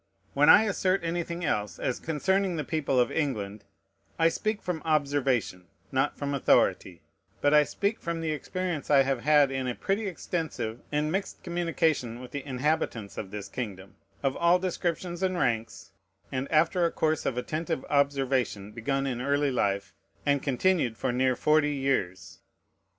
When 0.33 0.49
I 0.49 0.63
assert 0.63 1.03
anything 1.03 1.45
else, 1.45 1.77
as 1.77 1.99
concerning 1.99 2.55
the 2.55 2.63
people 2.63 2.99
of 2.99 3.11
England, 3.11 3.65
I 4.17 4.29
speak 4.29 4.63
from 4.63 4.81
observation, 4.83 5.67
not 5.91 6.17
from 6.17 6.33
authority; 6.33 7.03
but 7.39 7.53
I 7.53 7.63
speak 7.65 7.99
from 7.99 8.19
the 8.19 8.31
experience 8.31 8.89
I 8.89 9.03
have 9.03 9.21
had 9.21 9.51
in 9.51 9.67
a 9.67 9.75
pretty 9.75 10.07
extensive 10.07 10.81
and 10.91 11.11
mixed 11.11 11.43
communication 11.43 12.19
with 12.19 12.31
the 12.31 12.43
inhabitants 12.43 13.15
of 13.19 13.29
this 13.29 13.47
kingdom, 13.47 13.93
of 14.23 14.35
all 14.37 14.57
descriptions 14.57 15.21
and 15.21 15.37
ranks, 15.37 15.91
and 16.31 16.51
after 16.51 16.83
a 16.83 16.91
course 16.91 17.27
of 17.27 17.37
attentive 17.37 17.85
observation, 17.87 18.71
begun 18.71 19.05
in 19.05 19.21
early 19.21 19.51
life, 19.51 19.93
and 20.25 20.41
continued 20.41 20.97
for 20.97 21.11
near 21.11 21.35
forty 21.35 21.73
years. 21.75 22.39